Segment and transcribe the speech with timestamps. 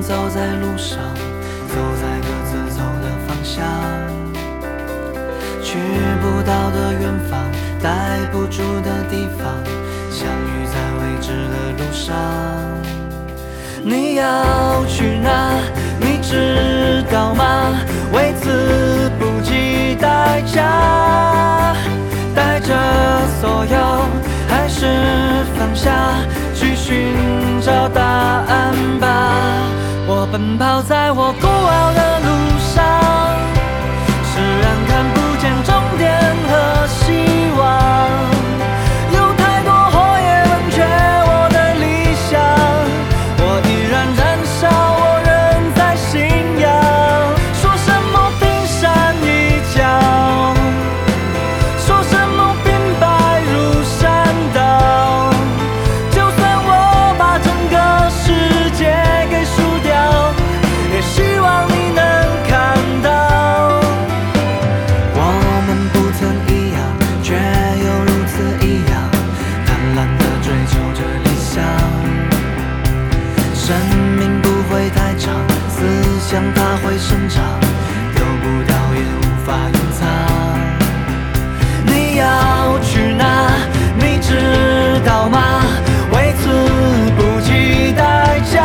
[0.00, 0.98] 走在路上，
[1.68, 3.62] 走在各自走的方向，
[5.62, 5.78] 去
[6.20, 7.38] 不到的远方，
[7.82, 7.90] 待
[8.32, 9.46] 不住的地方，
[10.10, 12.16] 相遇在未知的路上。
[13.82, 15.52] 你要去哪？
[16.00, 17.74] 你知道吗？
[18.12, 21.74] 为此不计代价，
[22.34, 22.74] 带着
[23.40, 24.08] 所有，
[24.48, 24.86] 还是
[25.56, 26.14] 放下，
[26.54, 27.14] 去寻
[27.60, 27.99] 找答。
[30.30, 31.99] 奔跑在我孤傲的
[76.30, 77.42] 想它会生长，
[78.14, 80.06] 丢不掉也无法隐藏。
[81.84, 83.50] 你要去哪？
[83.96, 85.40] 你知道吗？
[86.12, 86.48] 为此
[87.16, 88.62] 不计代价，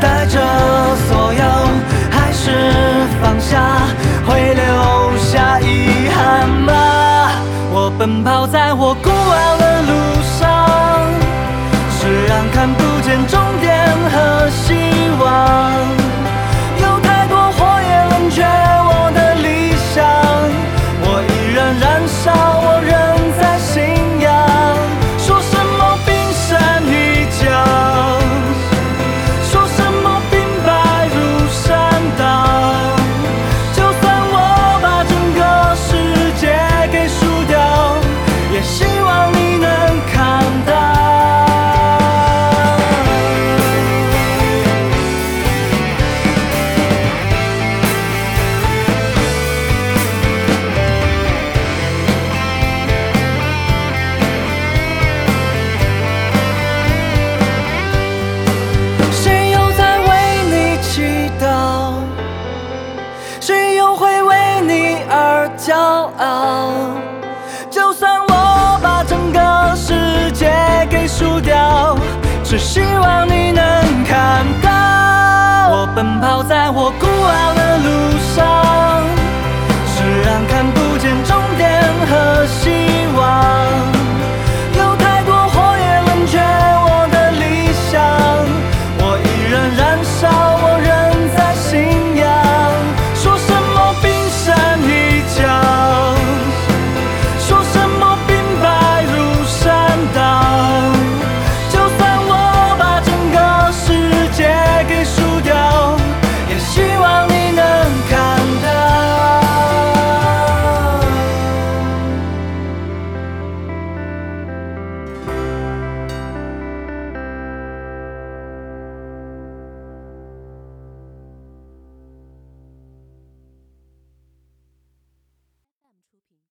[0.00, 0.38] 带着
[1.08, 1.42] 所有，
[2.12, 2.46] 还是
[3.20, 3.60] 放下，
[4.24, 7.32] 会留下遗憾吗？
[7.72, 9.57] 我奔跑在我孤傲
[66.18, 66.72] 熬
[67.70, 70.50] 就算我把整个世界
[70.90, 71.96] 给输掉
[72.42, 73.67] 只希望你能